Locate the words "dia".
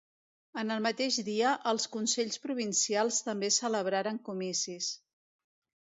1.27-1.51